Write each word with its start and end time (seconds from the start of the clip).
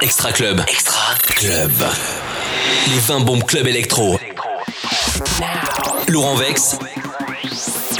Extra 0.00 0.32
Club. 0.32 0.60
Extra 0.68 1.14
Club. 1.28 1.70
Les 2.88 2.98
20 2.98 3.20
bombes 3.20 3.44
club 3.44 3.66
électro. 3.66 4.18
Laurent 6.08 6.34
Vex. 6.36 6.78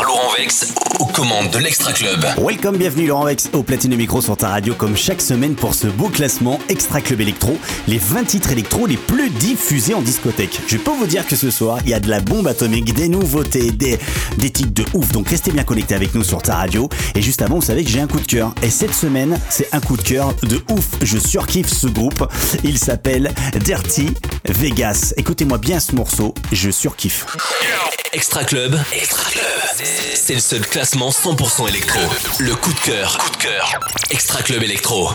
Laurent 0.05 0.33
Vex 0.37 0.75
aux 0.99 1.07
commandes 1.07 1.51
de 1.51 1.59
l'Extra 1.59 1.93
Club. 1.93 2.25
Welcome, 2.39 2.77
bienvenue 2.77 3.07
Laurent 3.07 3.25
Vex 3.25 3.49
au 3.53 3.63
Platine 3.63 3.97
Micro 3.97 4.21
sur 4.21 4.37
ta 4.37 4.49
radio 4.49 4.75
comme 4.75 4.97
chaque 4.97 5.21
semaine 5.21 5.55
pour 5.55 5.75
ce 5.75 5.87
beau 5.87 6.09
classement 6.09 6.59
Extra 6.69 7.01
Club 7.01 7.21
Electro, 7.21 7.57
les 7.87 7.99
20 7.99 8.25
titres 8.25 8.51
électro 8.51 8.87
les 8.87 8.97
plus 8.97 9.31
diffusés 9.31 9.95
en 9.95 10.03
discothèque. 10.03 10.61
Je 10.67 10.77
peux 10.77 10.91
vous 10.91 11.07
dire 11.07 11.27
que 11.27 11.37
ce 11.37 11.51
soir, 11.51 11.79
il 11.85 11.91
y 11.91 11.95
a 11.95 12.01
de 12.01 12.09
la 12.11 12.21
bombe 12.21 12.47
atomique, 12.47 12.93
des 12.95 13.09
nouveautés, 13.09 13.71
des, 13.71 13.99
des 14.39 14.51
titres 14.51 14.75
de 14.75 14.85
ouf, 14.95 15.13
donc 15.13 15.29
restez 15.29 15.51
bien 15.53 15.65
connectés 15.65 15.95
avec 15.95 16.15
nous 16.15 16.25
sur 16.25 16.43
ta 16.43 16.57
radio. 16.57 16.89
Et 17.15 17.23
juste 17.23 17.43
avant, 17.43 17.57
vous 17.57 17.67
savez 17.67 17.85
que 17.85 17.91
j'ai 17.91 18.01
un 18.01 18.09
coup 18.09 18.21
de 18.21 18.27
cœur. 18.27 18.55
Et 18.63 18.71
cette 18.71 18.95
semaine, 18.95 19.39
c'est 19.49 19.69
un 19.73 19.81
coup 19.81 19.97
de 19.97 20.03
cœur 20.03 20.35
de 20.43 20.63
ouf. 20.71 20.85
Je 21.03 21.19
surkiffe 21.19 21.73
ce 21.73 21.87
groupe. 21.87 22.27
Il 22.65 22.79
s'appelle 22.79 23.33
Dirty 23.61 24.09
Vegas. 24.47 25.15
Écoutez-moi 25.17 25.59
bien 25.59 25.81
ce 25.81 25.95
morceau, 25.95 26.35
je 26.53 26.71
surkiffe. 26.71 27.27
Extra 28.13 28.45
Club. 28.45 28.79
Extra 28.93 29.31
Club. 29.31 29.86
C'est 29.87 30.35
le 30.35 30.41
seul 30.41 30.67
classement 30.67 31.11
100% 31.11 31.69
électro. 31.69 32.01
Le 32.41 32.57
coup 32.57 32.73
de 32.73 32.81
cœur. 32.81 33.19
Coup 33.19 33.31
de 33.31 33.37
cœur. 33.37 33.79
Extra 34.11 34.43
Club 34.43 34.65
électro. 34.65 35.11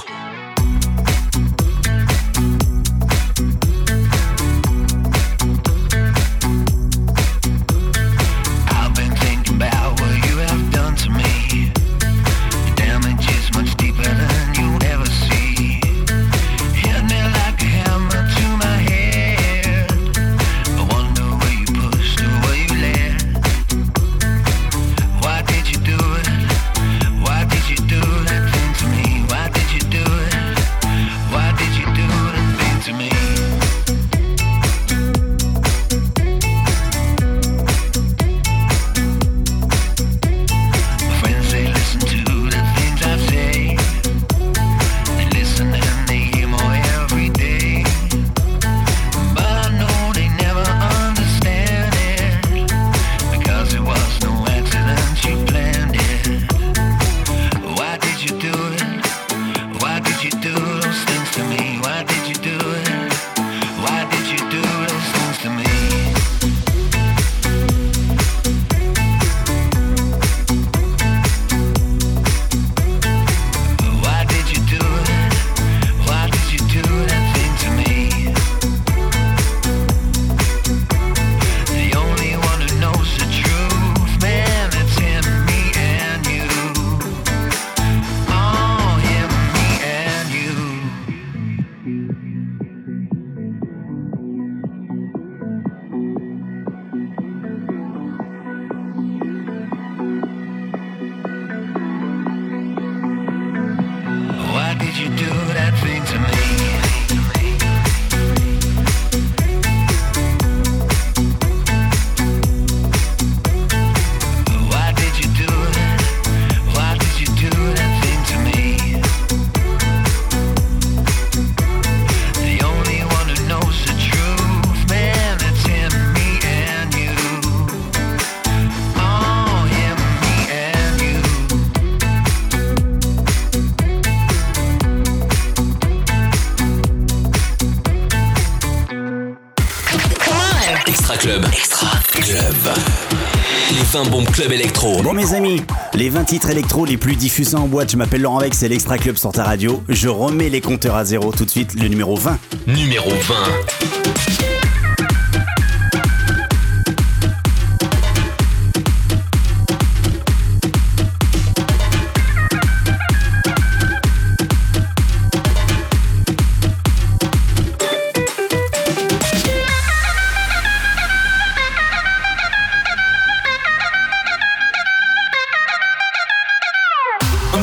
20 146.11 146.25
titres 146.25 146.49
électro 146.49 146.83
les 146.83 146.97
plus 146.97 147.15
diffusés 147.15 147.55
en 147.55 147.69
boîte, 147.69 147.91
je 147.91 147.95
m'appelle 147.95 148.21
Laurent 148.21 148.39
Vex, 148.39 148.57
c'est 148.57 148.67
l'Extra 148.67 148.97
Club 148.97 149.15
sur 149.15 149.31
ta 149.31 149.45
radio. 149.45 149.81
Je 149.87 150.09
remets 150.09 150.49
les 150.49 150.59
compteurs 150.59 150.97
à 150.97 151.05
zéro 151.05 151.31
tout 151.31 151.45
de 151.45 151.49
suite, 151.49 151.73
le 151.73 151.87
numéro 151.87 152.17
20. 152.17 152.37
Numéro 152.67 153.09
20. 153.09 154.00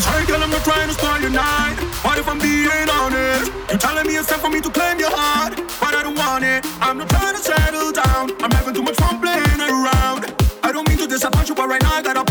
I'm 0.06 0.26
girl, 0.26 0.42
I'm 0.42 0.50
not 0.50 0.62
trying 0.62 0.86
to 0.86 0.94
spoil 0.94 1.20
your 1.20 1.30
night. 1.30 1.74
What 2.04 2.18
if 2.18 2.28
I'm 2.28 2.38
being 2.38 2.88
honest? 2.88 3.50
You're 3.68 3.78
telling 3.78 4.06
me 4.06 4.14
it's 4.14 4.28
time 4.28 4.38
for 4.38 4.48
me 4.48 4.60
to 4.60 4.70
claim 4.70 4.98
your 5.00 5.10
heart, 5.10 5.56
but 5.56 5.94
I 5.94 6.02
don't 6.04 6.16
want 6.16 6.44
it. 6.44 6.64
I'm 6.80 6.98
not 6.98 7.08
trying 7.08 7.34
to 7.34 7.42
settle 7.42 7.90
down. 7.90 8.30
I'm 8.42 8.50
having 8.52 8.74
too 8.74 8.82
much 8.82 8.94
fun 8.96 9.20
playing 9.20 9.60
around. 9.60 10.32
I 10.62 10.70
don't 10.70 10.88
mean 10.88 10.98
to 10.98 11.08
disappoint 11.08 11.48
you, 11.48 11.54
but 11.54 11.68
right 11.68 11.82
now 11.82 11.94
I 11.94 12.02
got 12.02 12.27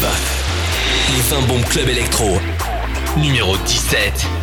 Les 0.00 1.22
20 1.22 1.40
bombes 1.48 1.64
club 1.64 1.88
électro. 1.88 2.38
Numéro 3.16 3.56
17. 3.56 4.37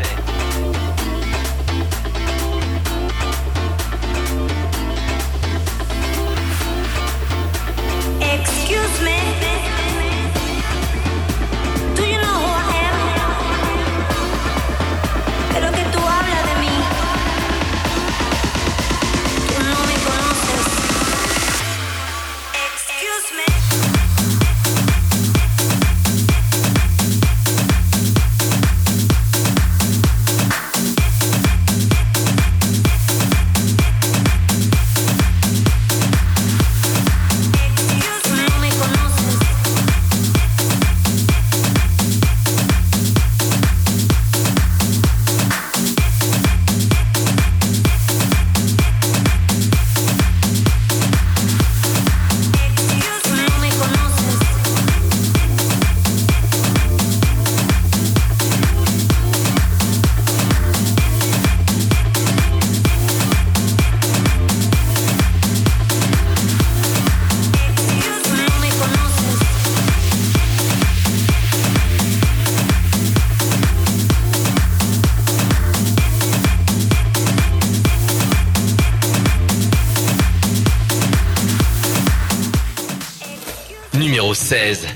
16. 84.55 84.87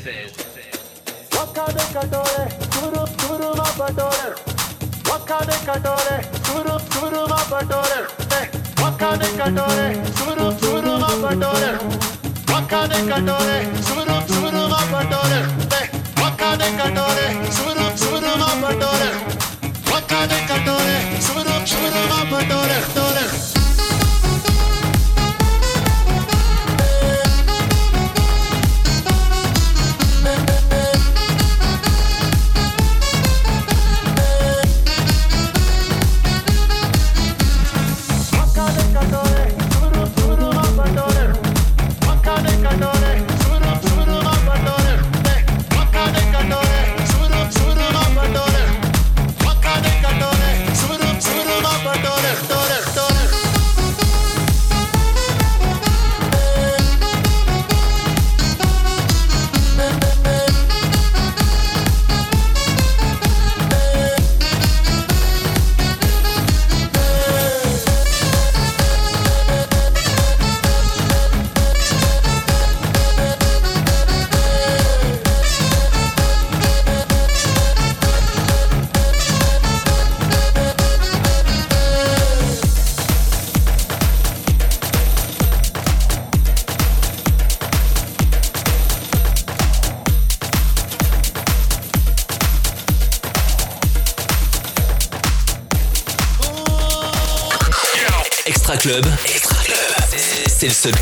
Wakane 1.36 1.84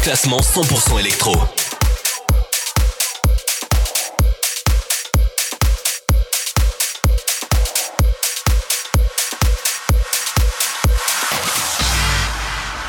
classement 0.08 0.40
100% 0.40 1.02
électro. 1.02 1.34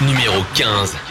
Numéro 0.00 0.44
15. 0.54 1.07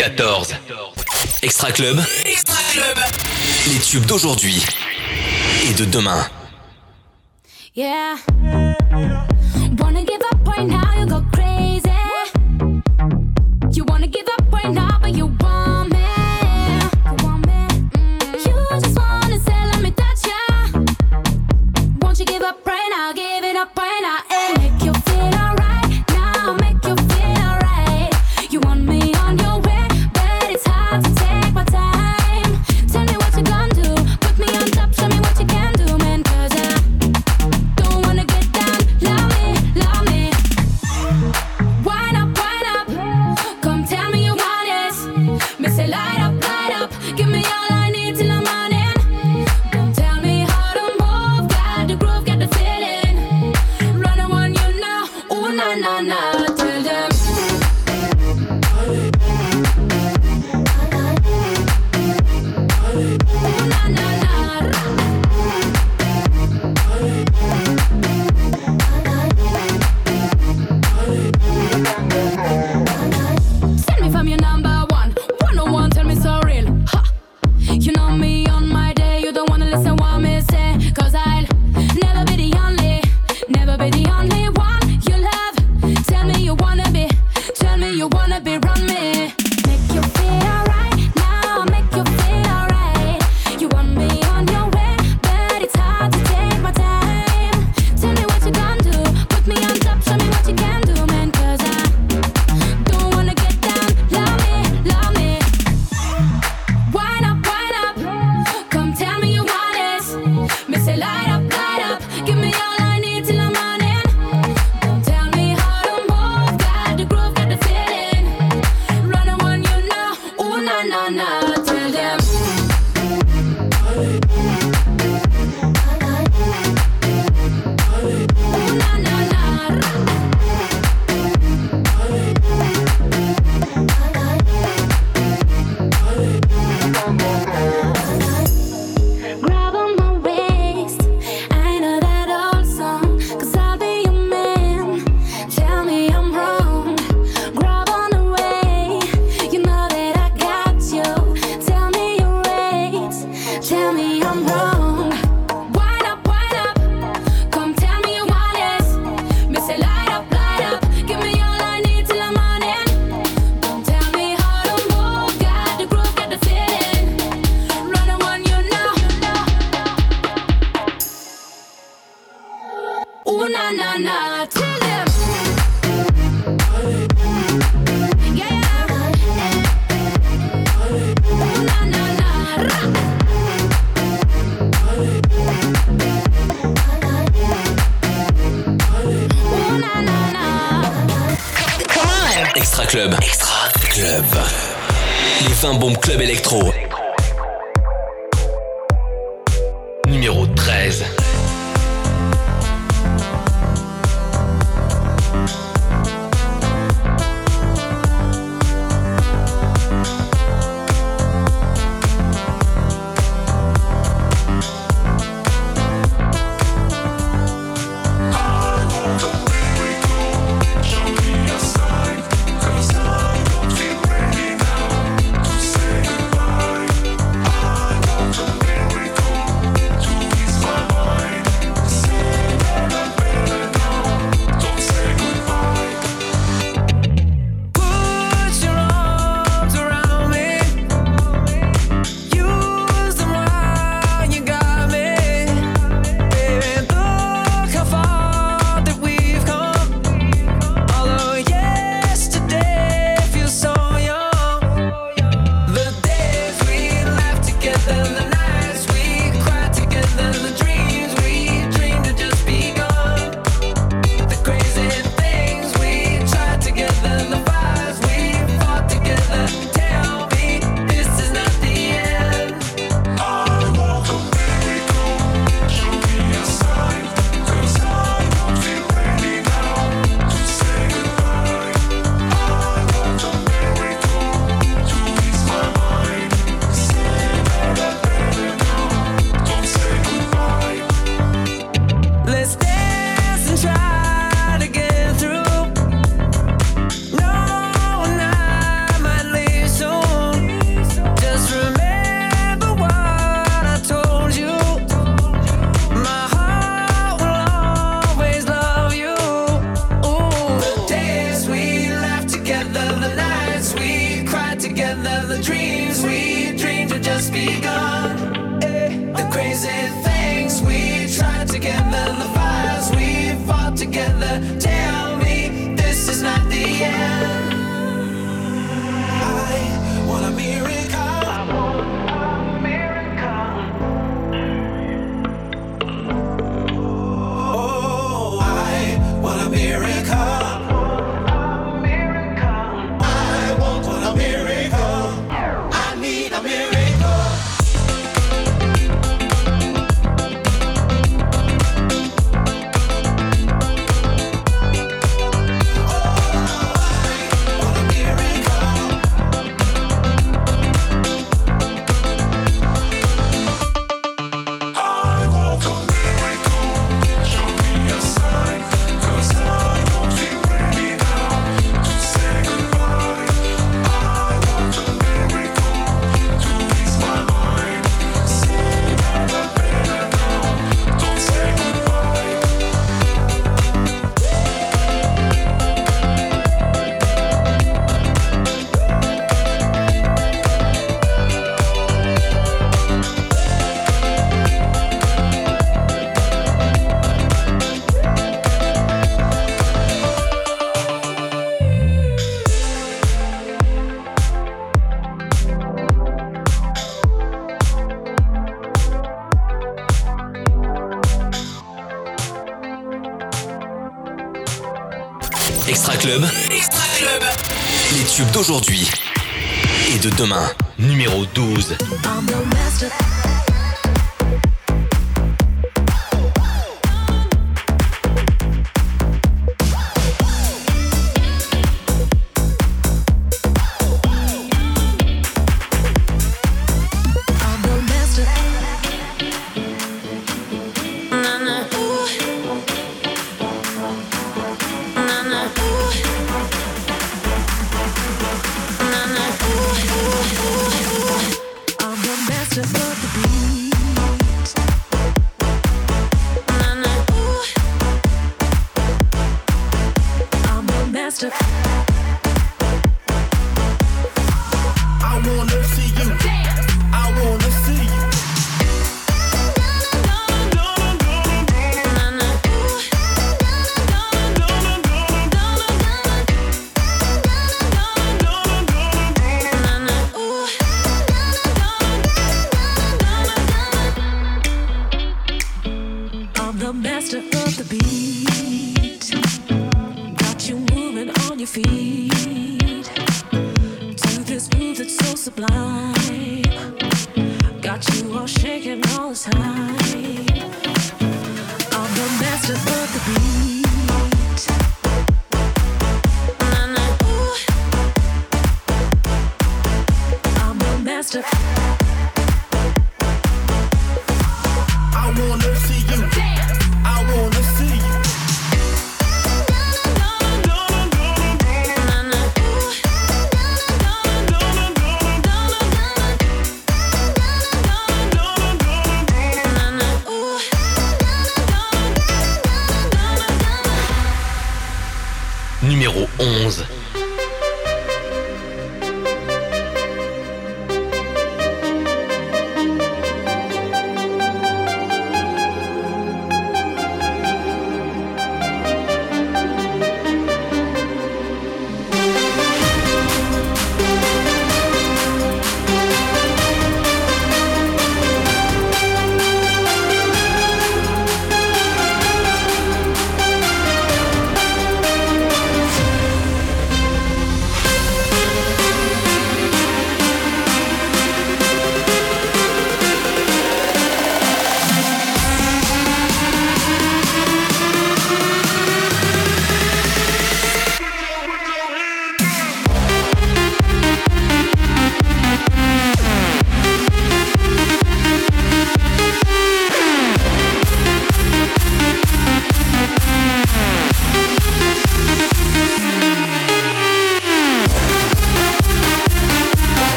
14. 0.00 0.56
Extra 1.42 1.72
Club. 1.72 2.00
Extra 2.24 2.54
Club. 2.72 2.98
Les 3.66 3.78
tubes 3.80 4.06
d'aujourd'hui 4.06 4.64
et 5.68 5.74
de 5.74 5.84
demain. 5.84 6.26
Yeah. 7.76 8.16
Wanna 9.78 10.02
give 10.02 10.22
up 10.32 10.48
right 10.48 10.66
now, 10.66 10.98
you 10.98 11.06
go 11.06 11.22
crazy. 11.30 11.90
You 13.72 13.84
wanna 13.84 14.06
give 14.06 14.26
up 14.38 14.50
right 14.50 14.72
now, 14.72 14.98
but 15.02 15.14
you 15.14 15.26
won't 15.26 15.49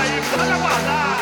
aí, 0.00 0.22
pode 0.30 0.52
aguardar. 0.52 1.17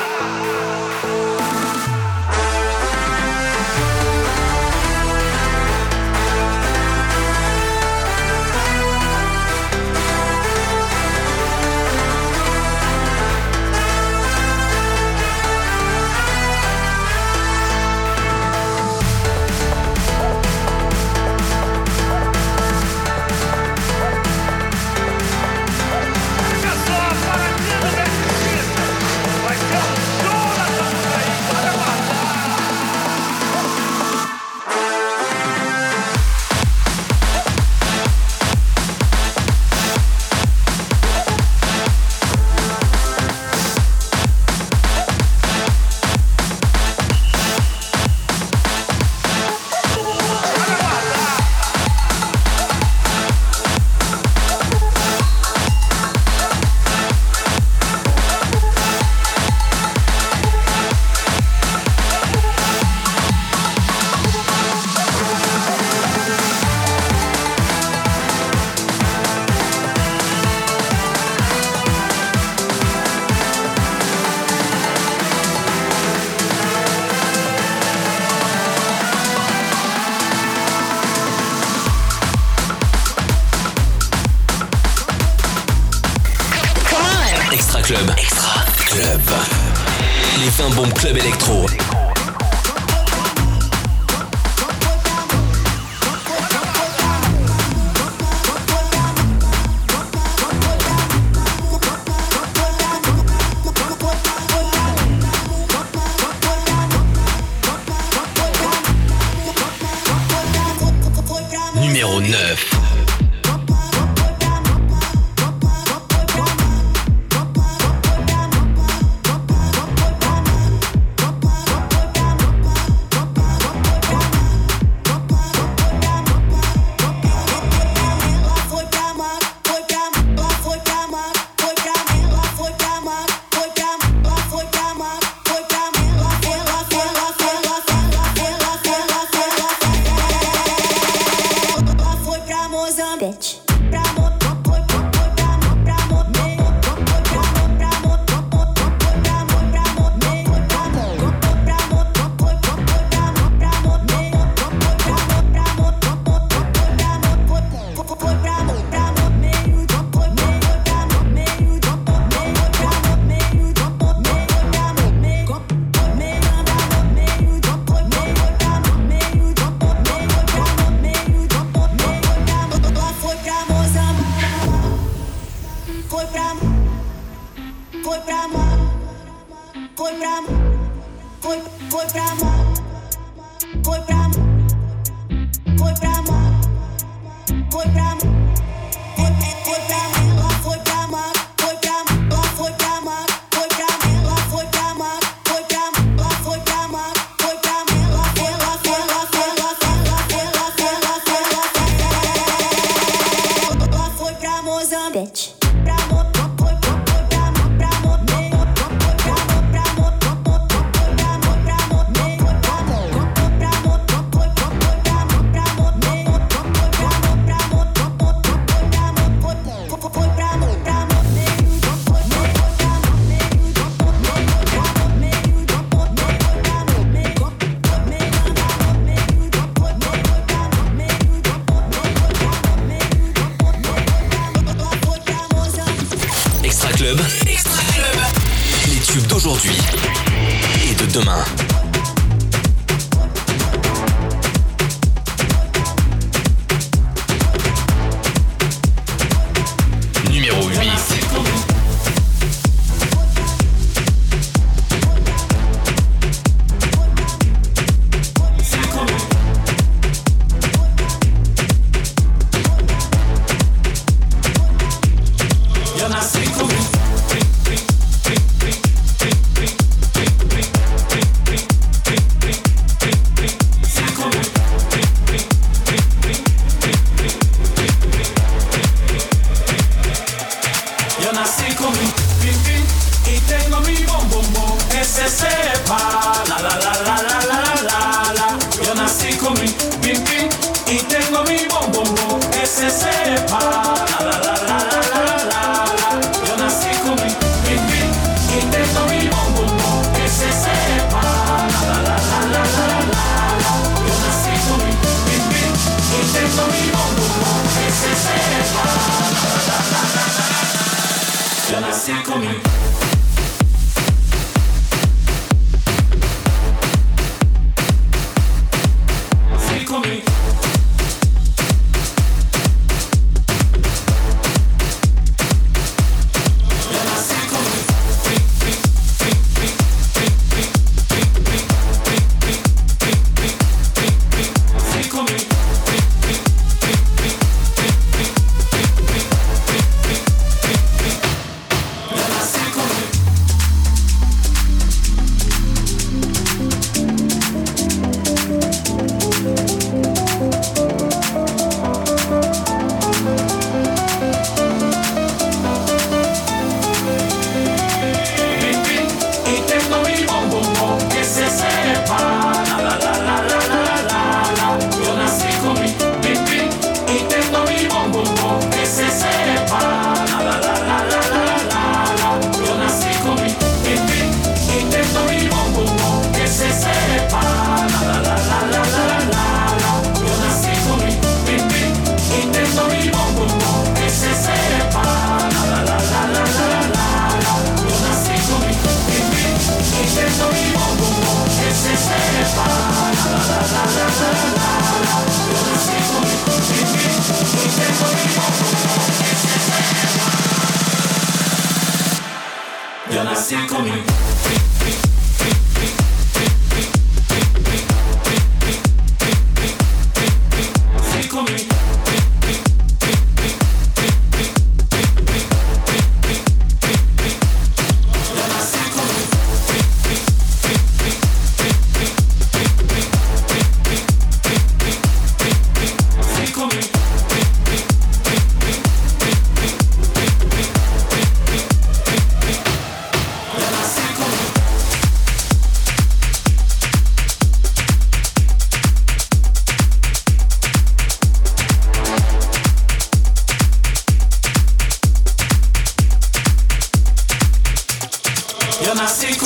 Numéro 111.96 112.20
9. 112.20 112.85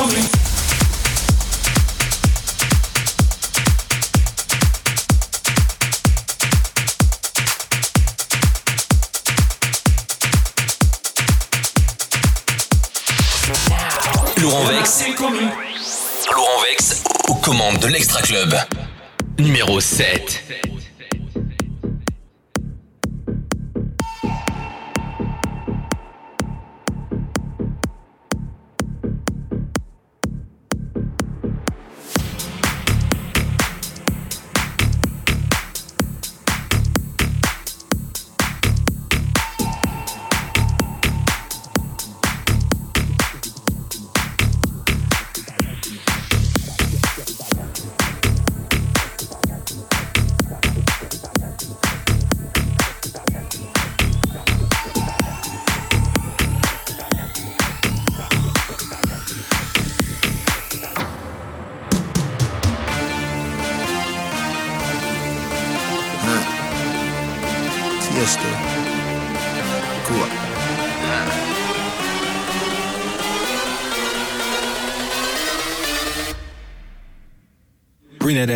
Laurent 0.01 0.09
Vex. 14.65 15.05
Laurent 16.35 16.63
Vex 16.65 17.05
aux 17.29 17.35
commandes 17.35 17.79
de 17.81 17.89
l'Extra 17.89 18.23
Club. 18.23 18.57
Numéro 19.39 19.81
7. 19.81 20.43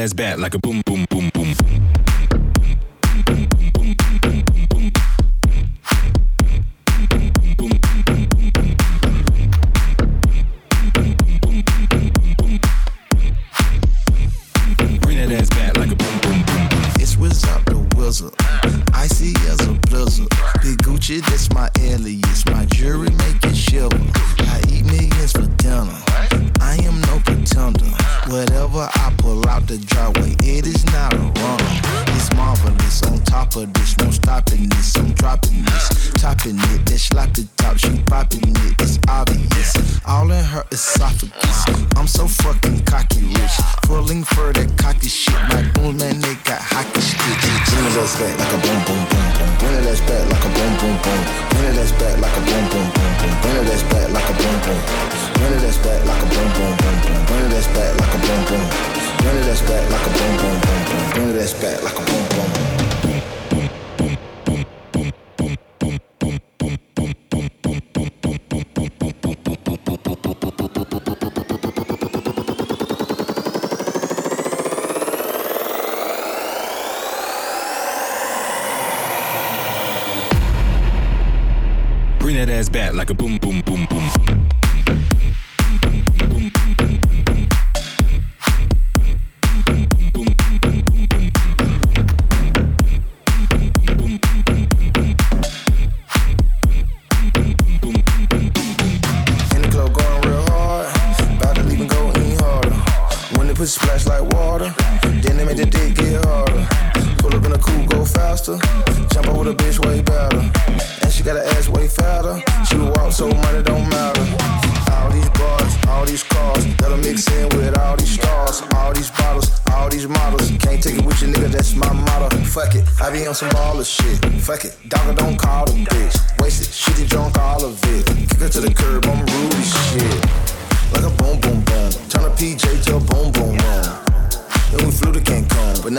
ass 0.05 0.13
back 0.13 0.39
like 0.39 0.55
a 0.55 0.59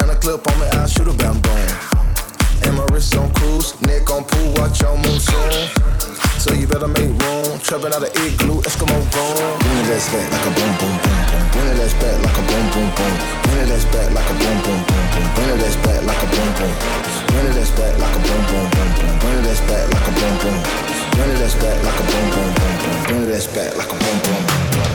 Count 0.05 0.17
a 0.17 0.21
clip 0.21 0.45
on 0.45 0.59
me, 0.61 0.67
I 0.69 0.85
shoot 0.85 1.09
a 1.09 1.13
bam, 1.17 1.41
boom. 1.41 1.65
And 2.61 2.77
my 2.77 2.85
wrist 2.93 3.17
on 3.17 3.33
cruise, 3.33 3.73
neck 3.89 4.05
on 4.13 4.21
pool, 4.21 4.53
watch 4.53 4.77
your 4.77 4.93
moon 5.01 5.17
soon. 5.17 5.65
So 6.37 6.53
you 6.53 6.69
better 6.69 6.85
make 6.85 7.09
room. 7.25 7.57
Trapping 7.65 7.89
out 7.89 8.05
of 8.05 8.13
igloo, 8.13 8.61
Eskimo 8.69 9.01
boom. 9.01 9.33
Bring 9.65 9.81
it 9.81 9.97
ass 9.97 10.05
back 10.13 10.29
like 10.29 10.45
a 10.45 10.51
boom 10.53 10.73
boom 10.77 10.93
boom 11.01 11.17
boom. 11.25 11.41
Bring 11.57 11.73
it 11.73 11.81
ass 11.81 11.97
back 11.97 12.21
like 12.21 12.37
a 12.37 12.43
boom 12.45 12.65
boom 12.69 12.89
boom. 12.93 13.13
Bring 13.49 13.65
it 13.65 13.73
ass 13.73 13.85
back 13.89 14.09
like 14.13 14.29
a 14.29 14.35
boom 14.37 14.57
boom 14.61 14.77
boom 14.85 15.01
boom. 15.09 15.25
Bring 15.33 15.49
it 15.49 15.65
ass 15.65 15.75
back 15.81 16.01
like 16.05 16.21
a 16.21 16.27
boom 16.29 16.49
boom. 16.53 16.73
Bring 17.25 17.49
it 17.49 17.57
ass 17.57 17.71
back 17.73 17.93
like 17.97 18.13
a 18.13 18.19
boom 18.21 18.41
boom 18.45 18.65
boom 18.77 18.89
boom. 18.93 19.13
Bring 19.25 19.37
it 19.41 19.49
ass 19.49 19.61
back 19.65 19.85
like 19.89 20.05
a 20.05 20.11
boom 20.13 20.33
boom. 20.37 20.57
Bring 21.17 21.33
it 21.33 21.41
ass 21.41 21.55
back 21.57 21.77
like 21.81 21.97
a 21.97 22.05
boom 22.05 22.25
boom 22.29 22.49
boom 22.53 22.73
boom. 22.77 22.97
Bring 23.09 23.21
it 23.25 23.33
ass 23.33 23.47
back 23.49 23.71
like 23.73 23.89
a 23.89 23.97
boom 23.97 24.17
boom. 24.21 24.94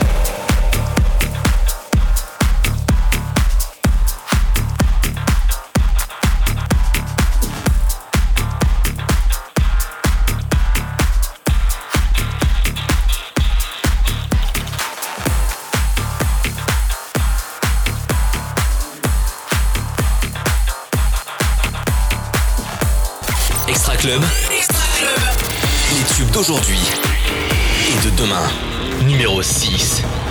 6. 29.51 30.30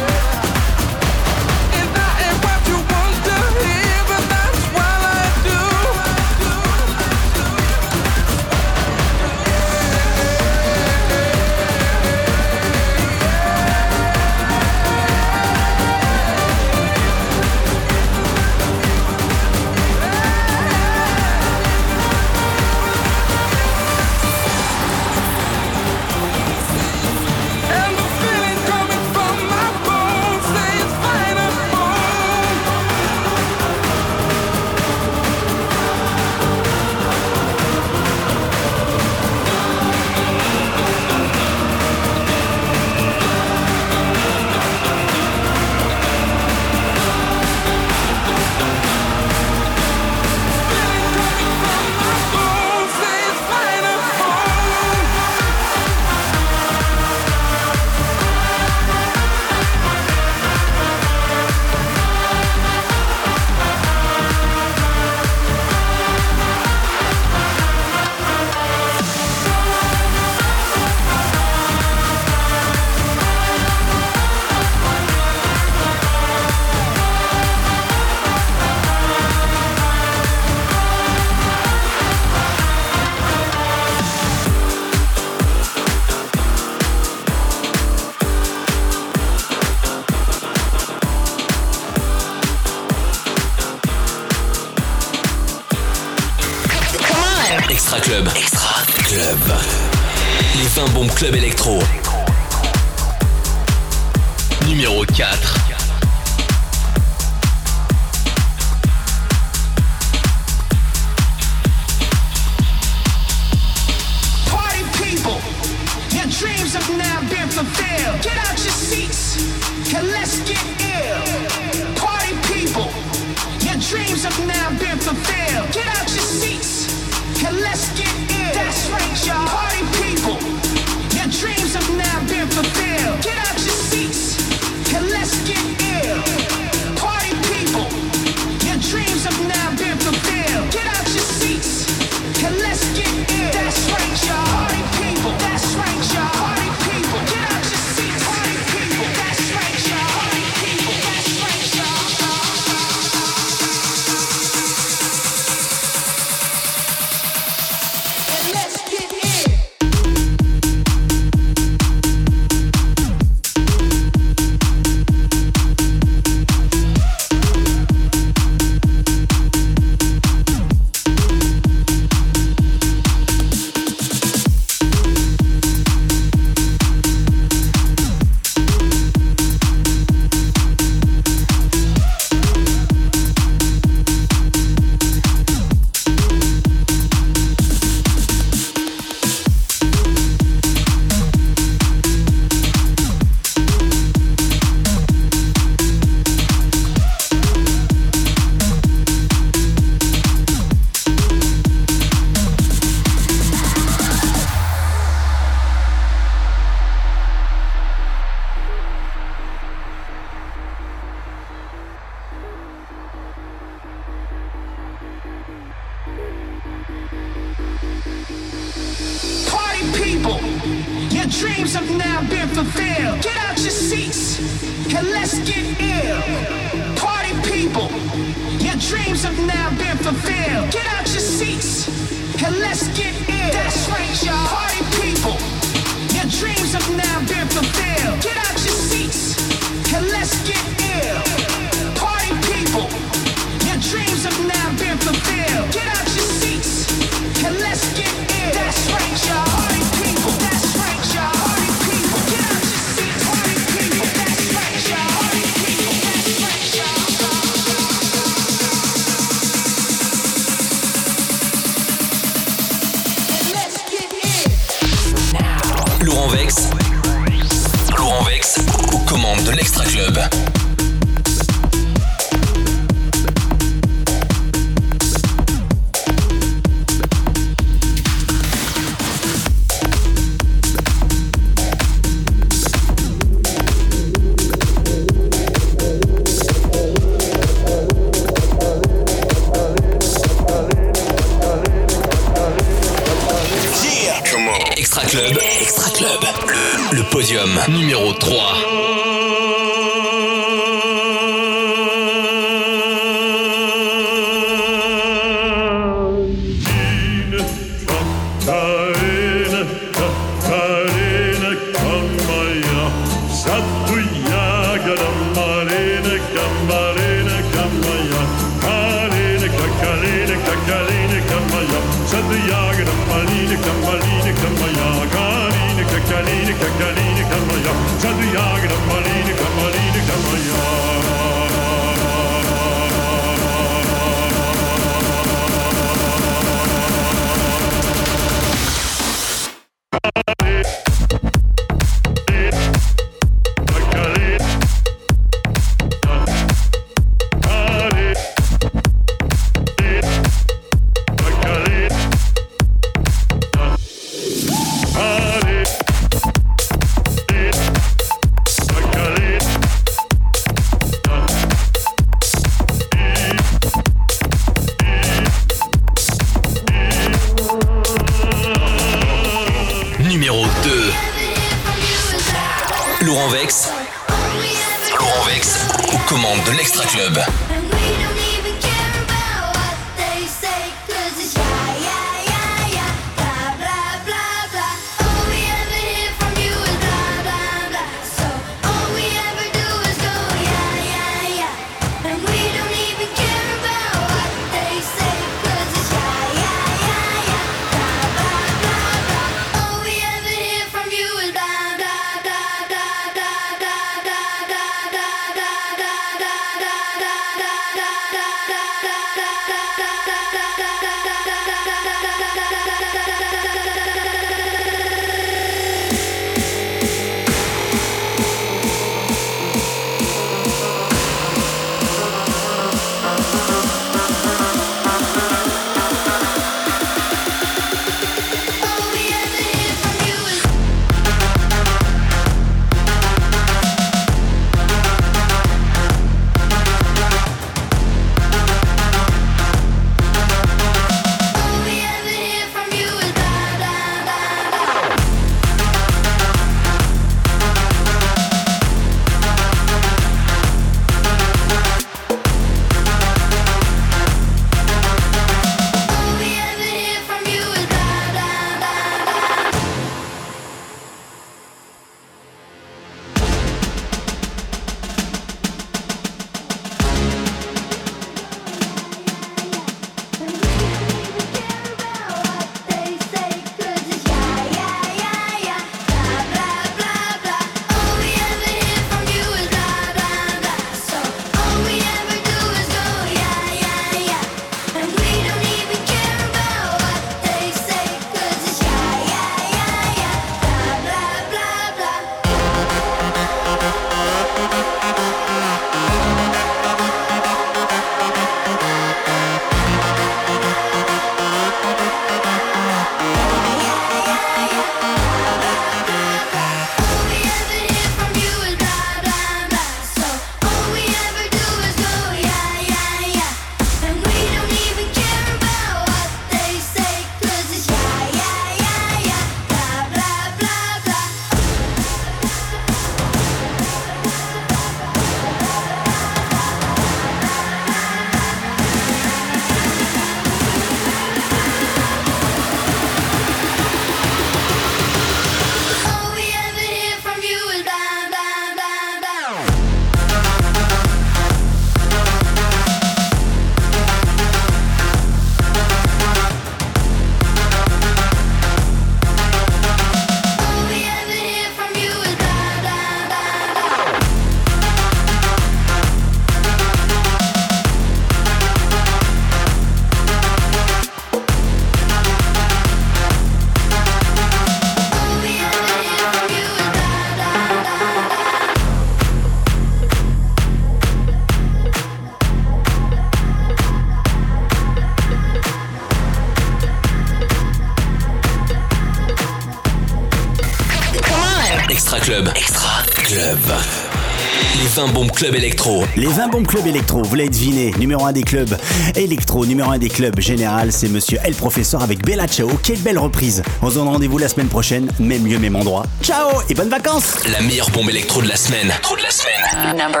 Les 585.14 585.28
20 585.28 585.30
bombes 585.30 585.30
club 585.30 585.34
électro. 585.36 585.84
Les 585.96 586.06
20 586.06 586.28
bombes 586.28 586.46
club 586.46 586.66
électro, 586.66 587.02
vous 587.02 587.14
l'avez 587.14 587.28
deviné, 587.28 587.72
numéro 587.78 588.04
1 588.04 588.12
des 588.12 588.22
clubs 588.22 588.56
électro, 588.96 589.46
numéro 589.46 589.70
1 589.70 589.78
des 589.78 589.88
clubs 589.88 590.18
général, 590.18 590.72
c'est 590.72 590.88
monsieur 590.88 591.18
El 591.24 591.34
Professeur 591.34 591.82
avec 591.82 592.04
Bella 592.04 592.26
Ciao. 592.26 592.48
Quelle 592.62 592.80
belle 592.80 592.98
reprise. 592.98 593.42
On 593.62 593.70
se 593.70 593.76
donne 593.76 593.88
rendez-vous 593.88 594.18
la 594.18 594.28
semaine 594.28 594.48
prochaine, 594.48 594.90
même 594.98 595.24
lieu, 595.26 595.38
même 595.38 595.54
endroit. 595.54 595.84
Ciao 596.02 596.30
et 596.48 596.54
bonnes 596.54 596.68
vacances 596.68 597.16
La 597.30 597.40
meilleure 597.42 597.70
bombe 597.70 597.90
électro 597.90 598.22
de 598.22 598.28
la 598.28 598.36
semaine. 598.36 598.72
Trop 598.82 598.96
de 598.96 599.02
la 599.02 599.10
semaine. 599.10 599.76
Number 599.76 600.00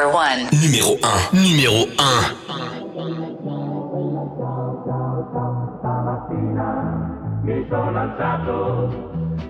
1. 0.52 0.56
Numéro 0.56 0.98
1. 1.32 1.38
Numéro 1.38 1.86
1. 1.98 2.44
mi 7.44 7.66
sono 7.68 8.00
alzato 8.00 8.88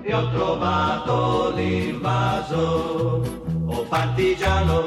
e 0.02 0.14
ho 0.14 0.30
trovato 0.32 1.52
l'invaso. 1.54 3.22
Oh 3.66 3.84
partigiano, 3.88 4.86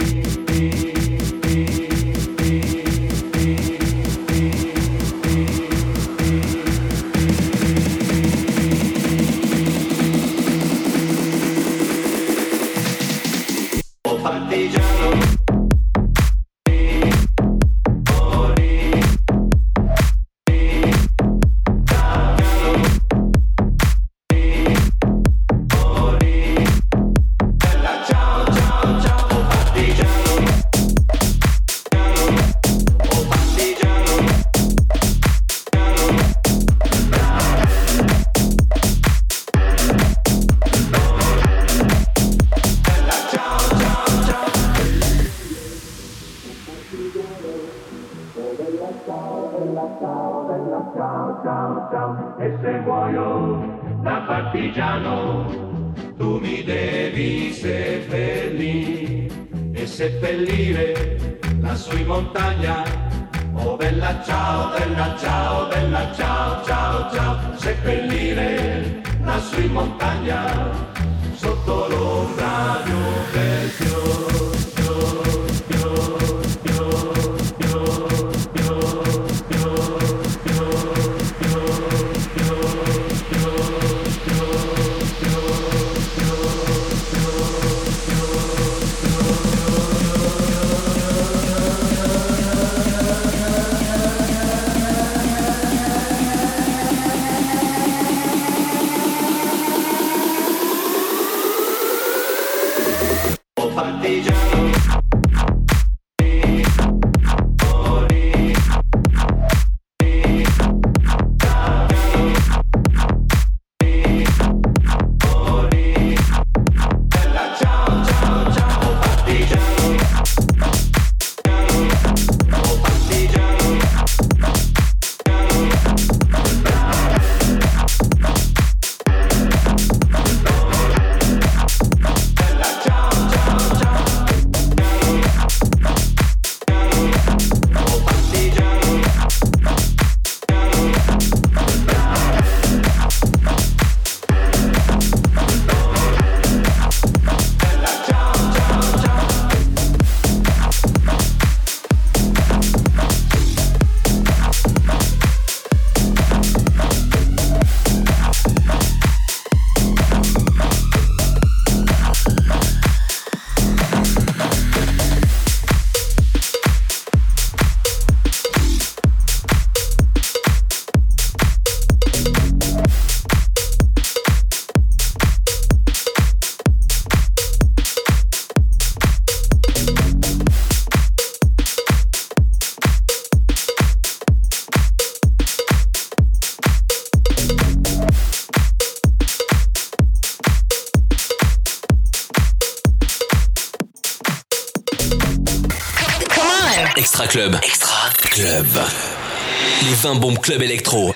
un 200.11 200.35
club 200.35 200.61
électro. 200.61 201.13